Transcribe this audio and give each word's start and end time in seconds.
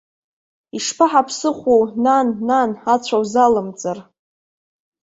Ишԥаҳаԥсыхәоу, 0.77 1.81
нан, 2.03 2.27
нан, 2.47 2.71
ацәа 2.93 3.17
узалымҵыр? 3.21 3.97